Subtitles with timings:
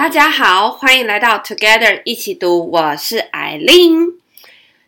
[0.00, 4.18] 大家好，欢迎来到 Together 一起读，我是艾琳。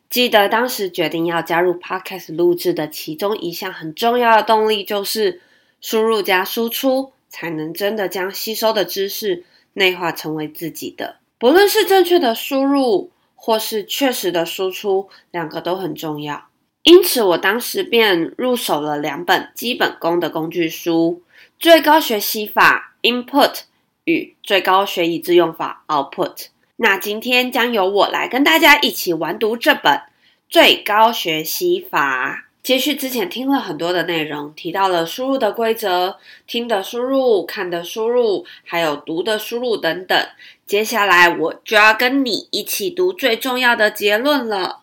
[0.09, 5.43] 记得当时决定要加入 Podcast 录制的其中一项很重要的动力，就是
[5.83, 9.45] 输入加输出，才能真的将吸收的知识
[9.75, 11.17] 内化成为自己的。
[11.39, 16.47] 不论是正确的输入，或是确实的输出，两个都很重要。
[16.85, 21.23] 因此，我当时便入手了两本基本功的工具书，
[21.59, 23.65] 《最高学习法》（Input）
[24.05, 26.47] 与《最高学以致用法》（Output）。
[26.77, 29.93] 那今天将由我来跟大家一起完读这本
[30.49, 32.47] 《最高学习法》。
[32.63, 40.29] 接续之前听了很多的内容，提到了输入的规则、听的输入、看的输入，还有读的输入等等。
[40.65, 44.83] 接下来我就要跟你一起读最重要的结论了。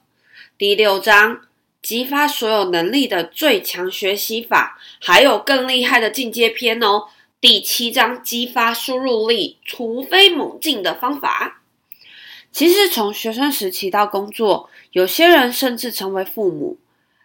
[0.58, 1.40] 第六章，
[1.82, 7.06] 激发所有能力的最强学习法，还有更厉害的进阶篇哦。
[7.42, 11.62] 第七章，激发输入力，突飞猛进的方法。
[12.52, 16.78] 其实从学生时期到工作，有些人甚至成为父母。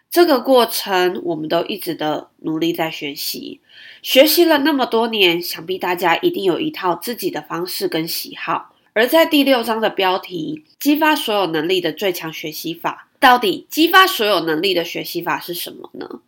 [0.09, 3.59] 这个过程，我们都一直的努力在学习，
[4.01, 8.73] 学习了那么多年，想必大家一定有一套自己的方式跟喜好。
[8.93, 16.21] 而在第六章的标题“激发所有能力的最强学习法”，到底激发所有能力的学习法是什么呢？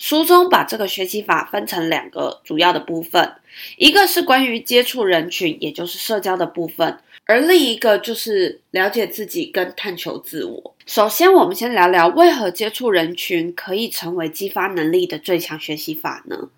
[0.00, 3.34] 书中把这个学习法分成两个主要的部分，
[3.76, 10.74] 一个是关于接触人群，也就是社交的部分，而另一个就是了解自己跟探求自我。
[10.86, 16.48] 首先，我们先聊聊为何接触人群可以成为激发能力的最强学习法呢？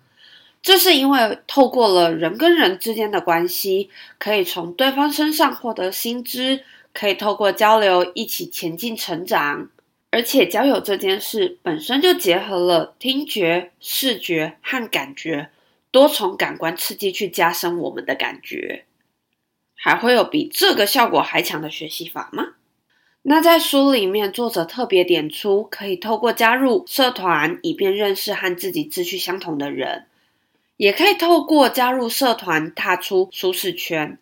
[0.61, 9.67] 这是因为透过了人跟人之间的关系，可以从对方身上获得新知，可以透过交流一起前进成长。
[10.13, 15.49] 而且交友这件事本身就结合了听觉、视觉和感觉
[15.89, 18.85] 多重感官刺激，去加深我们的感觉。
[19.73, 22.49] 还会有比这个效果还强的学习法吗？
[23.23, 30.03] 那在书里面，作者特别点出，可以透过加入社团，以便认识和自己志趣相同的人；
[30.77, 34.19] 也可以透过加入社团，踏出舒适圈。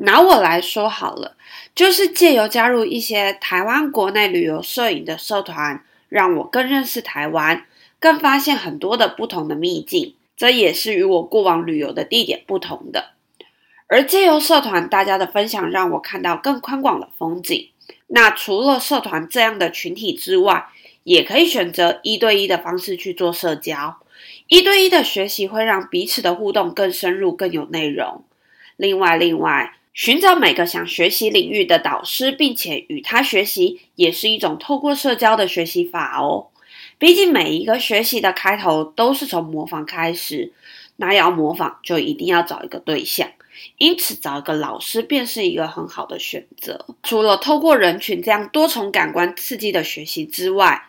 [0.00, 1.36] 拿我来说好了，
[1.74, 7.66] 就是借由加入一些台湾国内旅游摄影的社团，让我更认识台湾，
[7.98, 10.14] 更发现很多的不同的秘境。
[10.36, 13.10] 这也是与我过往旅游的地点不同的。
[13.88, 17.70] 而借由社团大家的分享，让我看到更宽广的风景。
[18.06, 20.66] 那除了社团这样的群体之外，
[21.02, 23.96] 也可以选择一对一的方式去做社交。
[24.46, 28.22] 一对一的学习会让彼此的互动更深入、更有内容。
[28.76, 29.74] 另外，另外。
[29.98, 36.50] 寻找每个想学习领域的导师，并且与他学习，也是一种透过社交的学习法哦。
[36.98, 40.52] 毕竟每一个学习的开头都是从模仿开始，
[40.94, 43.28] 那要模仿就一定要找一个对象，
[43.78, 46.86] 因此找一个老师便是一个很好的选择。
[47.02, 50.84] 除了透过人群这样多重感官刺激的学习之外，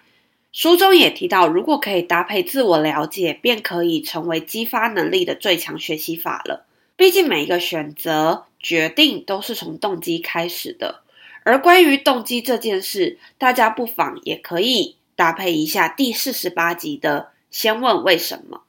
[0.52, 6.68] 书中也提到，如果可以搭配自我了解，便可以成为激发能力的最强学习法了。
[6.96, 11.02] 毕竟每一个选择决定都是从动机开始的，
[11.44, 18.62] 而关于动机这件事，大家不妨也可以搭配一下第四十八集的“先问为什么”，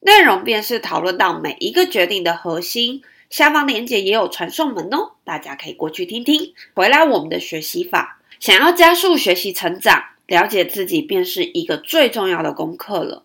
[0.00, 3.02] 内容便是讨论到每一个决定的核心。
[3.30, 6.54] 下方链接也有传送门哦，大家可以过去听听。
[6.74, 13.24] 回来我们的学习法，想要加速学习成长，了解自己便是一个最重要的功课了。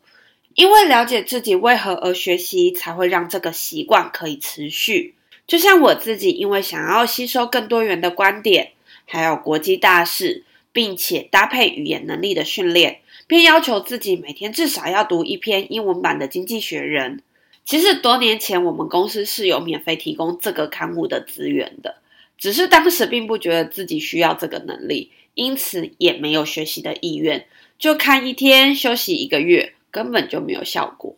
[0.55, 5.15] 因为了解自己为何而学习，才会让这个习惯可以持续。
[5.49, 8.73] 就像我自己，因为想要吸收更多元的观点，
[9.05, 17.17] 还有国际大事，并且搭配语言能力的训练，便要求自己每天至少要读一篇英文版的《经济学人》。
[17.65, 21.95] 其实多年前，我们公司是有免费提供这个刊物的资源的，
[22.37, 27.47] 只是当时并不觉得自己需要这个能力，因此也没有学习的意愿，
[27.79, 29.73] 就看一天，休息一个月。
[29.91, 31.15] 根本就没有效果，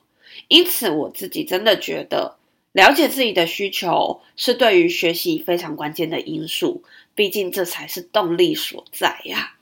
[0.48, 2.38] 因此我自己真的觉得
[2.72, 6.84] 了解自己的需求是对于学习非常关键的因素，
[7.14, 9.56] 毕竟这才是动力所在呀。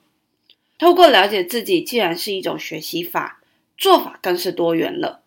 [0.77, 3.41] 透过了解自己，既然是一种学习法，
[3.77, 5.21] 做法更是多元了。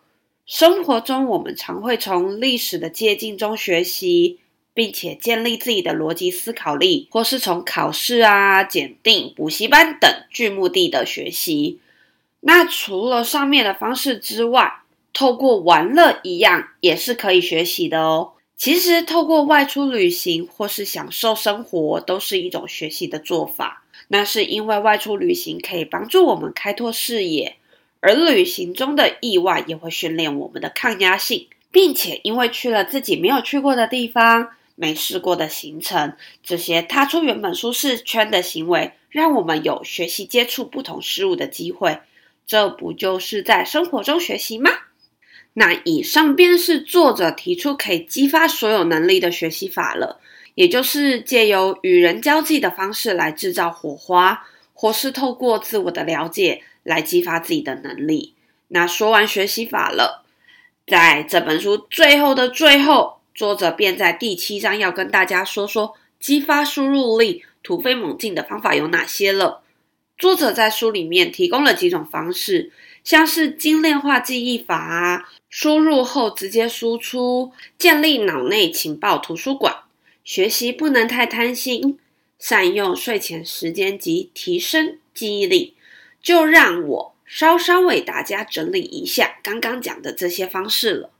[0.46, 4.38] 生活中我们常会从历史的借镜中学习，
[4.75, 11.81] 并且建立自己的逻辑思考力，或是从考试啊、检定、补习班等具目的的学习。
[12.40, 14.81] 那除了上面的方式之外，
[15.12, 18.32] 透过玩乐一样也是可以学习的哦。
[18.56, 23.85] 其实透过外出旅行或是享受生活，都是一种学习的做法。
[24.09, 27.56] 那是因为外出旅行可以帮助我们开拓视野，
[28.00, 41.99] 而旅行中的意外也会训练我们的抗压性，并且因为去了自己没有去过的地方，没试过的行程，这些踏出原本舒适圈的行为，让我们有学习接触不同事物的机会。
[42.47, 44.70] 这不就是在生活中学习吗？
[45.54, 50.20] 那以上便是作者提出可以激发所有能力的学习法了，
[50.54, 58.34] 也就是借由与人交际的方式来制造火花，或是透过自我的了解来激发自己的能力。
[58.69, 60.25] 那说完学习法了，
[60.87, 63.19] 在这本书最后的最后。
[63.34, 69.62] 作者便在第七章要跟大家说说激发输入力、突飞猛进的方法有哪些了。
[70.19, 72.70] 作者在书里面提供了几种方式，
[73.04, 79.76] 像是精炼化记忆法啊，输入后直接输出，建立脑内情报图书馆，
[80.25, 81.99] 学习不能太贪心，
[82.38, 85.75] 善用睡前时间及提升记忆力。
[86.22, 91.10] 就让我稍稍为大家整理一下刚刚讲的这些方式了。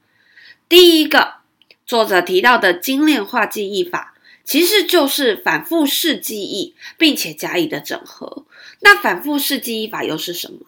[0.69, 1.43] 第一个。
[1.85, 4.15] 作者提到的精炼化记忆法，
[4.45, 8.47] 其实就是反复式记忆，并且加以的整合。
[8.81, 10.61] 那反复式记忆法又是什么？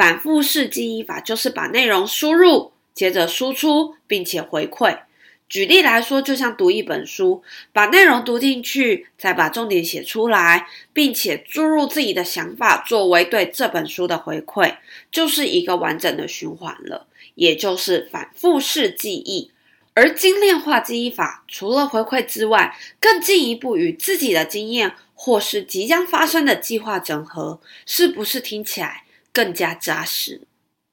[0.00, 5.00] 反复式记忆法就是把内容输入，接着输出，并且回馈。
[5.46, 14.76] 举例来说，就像读一本书，把内容读进去，再把重点写出来，并且注入自己的想法，作为对这本书的回馈，
[15.12, 19.50] 就是一个完整的循环了，也就是反复式记忆。
[19.92, 30.42] 而精炼化记忆法除了回馈之外，更进一步与自己的经验或是即将发生的计划整合，是不是听起来更加扎实？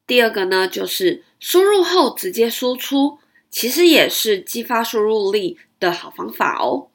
[0.06, 3.20] 第二个呢，就是输入后直接输出，
[3.50, 6.88] 其实也是激发输入力的好方法哦。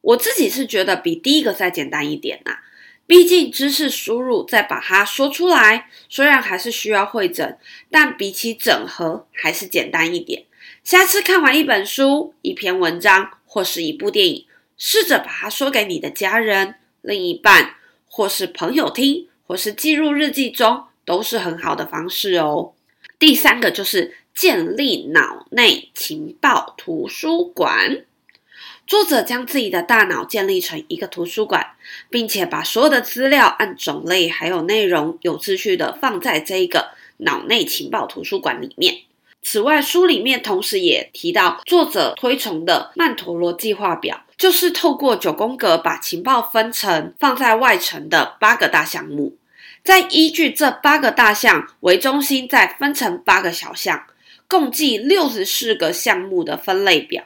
[0.00, 2.62] 我自己是觉得比第一个再简单一点啊，
[3.06, 7.56] 毕竟知识输入再把它说出来，虽然还是需要会整，
[7.90, 10.44] 但比起整合还是简单一点。
[10.84, 14.46] 下次看完一本书、一篇文章或是一部电影，
[14.76, 22.72] 试着把它说给你的家人、另一半或是朋友听，或是记入日记中，都是很好的方式哦。
[23.18, 28.04] 第三个就是建立脑内情报图书馆。
[28.84, 31.74] 作者将自己的大脑建立成一个图书馆，
[32.10, 39.02] 并且把所有的资料按种类还有内容有秩序的放在这一个脑内情报图书馆里面。
[39.42, 49.36] 此外，书里面同时也提到作者推崇的曼陀罗计划表，就是透过九宫格把情报分成放在外层的八个大项目，
[49.84, 54.04] 再依据这八个大项为中心，再分成八个小项，
[54.46, 57.24] 共计六十四个项目的分类表。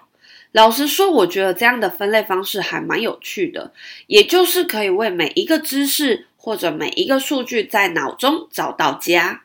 [0.52, 3.72] 老实说，我觉得这样的分类方式还蛮有趣的，
[4.06, 9.42] 也就是可以为每一个知识或者每一个数据在脑中找到家。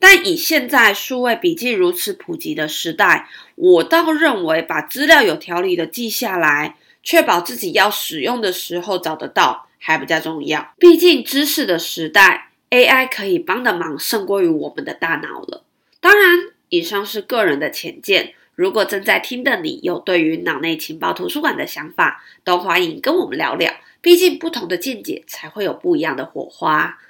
[0.00, 10.72] 但以现在数位笔记如此普及的时代，我倒认为把资料有条理的记下来，确保自己要使用的时候找得到，还比较重要。
[10.78, 15.64] 毕竟知识的时代，AI 可以帮的忙胜过于我们的大脑了。
[16.00, 18.34] 当然，以上是个人的浅见。
[18.54, 23.74] 如果正在听的你有对于脑内情报图书馆的想法，都欢迎跟我们聊聊。
[24.00, 27.00] 毕竟不同的见解才会有不一样的火花。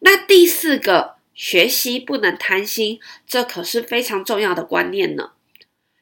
[0.00, 1.21] 那第四个。
[1.42, 5.32] 学习不能贪心，这可是非常重要的观念呢。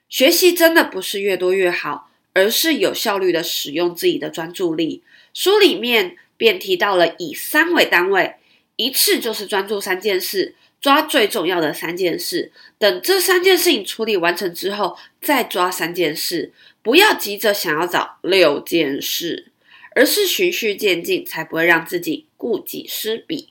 [0.07, 5.03] 学习真的不是越多越好，而是有效率的使用自己的专注力。
[5.33, 8.35] 书里面便提到了以三为单位，
[8.77, 12.53] 一次就是专注三件事，抓最重要的三件事。
[12.77, 19.51] 等这三件事情处理完成之后，再抓三件事，不要急着想要找六件事，
[19.95, 23.50] 而是循序渐进，才不会让自己顾己失彼。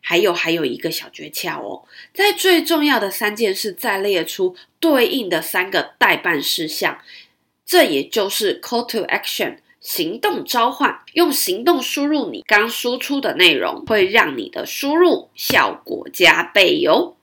[0.00, 6.98] 还有还有一个小诀窍哦，在最重要的三件事再列出对应的三个待办事项，
[7.64, 17.16] 这也就是 call to action 行动召唤，用行动输入你刚输出的内容，会让你的输入效果加倍哟。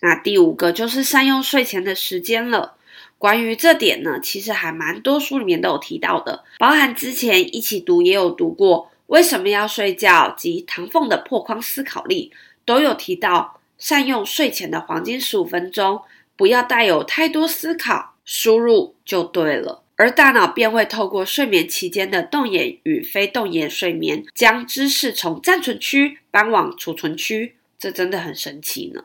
[0.00, 2.74] 那第五个就是善用睡前的时间了。
[3.18, 8.90] 关于这点呢，其实还蛮多书里面都有提到的，包含之前一起读也有读过。
[9.06, 10.34] 为什么要睡觉？
[10.36, 12.32] 及唐凤的破框思考力
[12.64, 16.02] 都有提到，善用睡前的黄金十五分钟，
[16.36, 19.82] 不要带有太多思考，输入就对了。
[19.98, 29.04] 而大脑便会透过睡眠期间的动眼与非动眼睡眠，将知识从暂存区搬往储存区，这真的很神奇呢。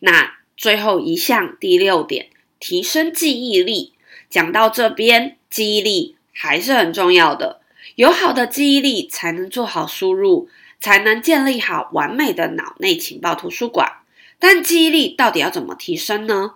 [0.00, 2.28] 那最后一项第六点，
[2.60, 3.94] 提升记忆力。
[4.28, 7.59] 讲到这边，记忆力还是很重要的。
[7.96, 10.48] 有好的记忆力，才能做好输入，
[10.80, 13.98] 才能建立好完美的脑内情报图书馆。
[14.38, 16.54] 但记忆力到底要怎么提升呢？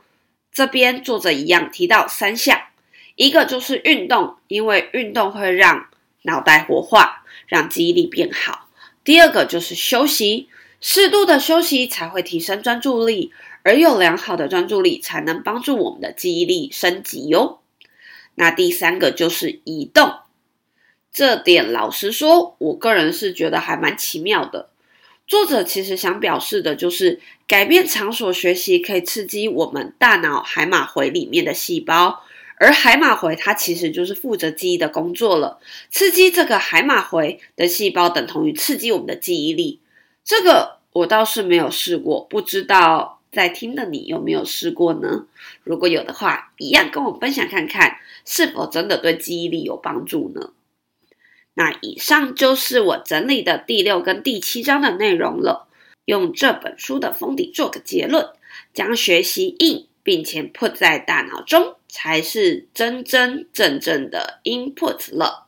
[0.52, 2.58] 这边作者一样提到三项：
[3.16, 5.88] 一个就是运动，因为运动会让
[6.22, 8.68] 脑袋活化，让记忆力变好。
[9.02, 10.48] 第二个就是休息，
[10.80, 13.32] 适度的休息才会提升专注力，
[13.64, 17.60] 而有良好的专注力才能帮助我们的记忆力升级哟。
[18.36, 20.14] 那第三个就是移动，
[21.14, 24.68] 这点老实说，我个人是觉得还蛮奇妙的。
[25.28, 32.24] 作者其实想表示的就是，改变场所学习可以刺激我们大脑海马回里面的细胞，
[32.56, 35.60] 而海马回它其实就是负责记忆的工作了。
[35.88, 39.78] 刺激这个海马回的细胞，等同于刺激我们的记忆力。
[40.24, 45.26] 这个我倒是没有试过，不知道在听的你有没有试过呢？
[45.62, 50.50] 如果有的话，一样跟我分享看看，是否真的对记忆力有帮助呢？
[51.54, 55.68] 那以上就是我整理的第六跟第七章的内容了。
[56.04, 58.28] 用这本书的封底做个结论：
[58.74, 65.46] 将学习 in 并且 put 在大脑中，才是真真正正的 input 了。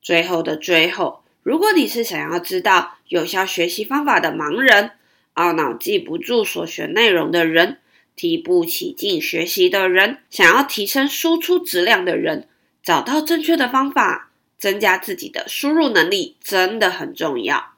[0.00, 4.92] 最后的最后，如果你是想要知道有效学习方法的盲人，
[5.34, 7.78] 懊恼记不住所学内容的人，
[8.14, 12.48] 提不起劲学习的人，想要提升输出质量的人，
[12.82, 14.30] 找到正确的方法。
[14.58, 17.74] 增加自己的输入能力真的很重要。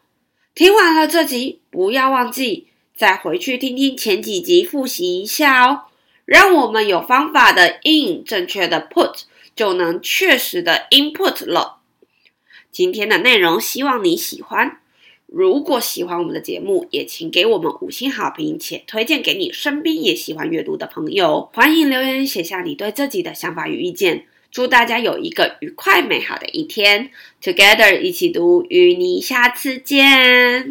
[0.54, 2.66] 听完了这集，不要忘记
[2.96, 5.82] 再回去听听前几集，复习一下哦。
[6.24, 9.22] 让我们有方法的 in，正确的 put，
[9.56, 11.78] 就能确实的 input 了。
[12.70, 14.80] 今天的内容希望你喜欢。
[15.26, 21.50] 如果喜欢我们的节目，也请给我们五星好评，且推荐给你身边也喜欢阅读的朋友。
[21.52, 24.26] 欢迎留言写下你对这集的想法与意见。
[24.50, 27.10] 祝大家有一个愉快美好的一天
[27.42, 30.66] ，Together 一起读，与你下次见。